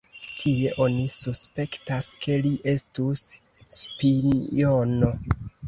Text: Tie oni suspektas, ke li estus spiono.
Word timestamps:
Tie 0.43 0.69
oni 0.85 1.03
suspektas, 1.15 2.09
ke 2.27 2.39
li 2.47 2.55
estus 2.75 3.23
spiono. 3.79 5.17